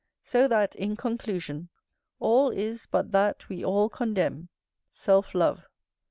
[0.23, 1.69] So that in conclusion,
[2.19, 4.49] all is but that we all condemn,
[4.89, 5.67] self love.